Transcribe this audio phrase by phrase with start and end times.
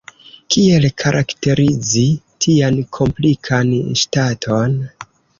[0.53, 2.05] Kiel karakterizi
[2.45, 3.69] tian komplikan
[4.05, 4.75] ŝtaton?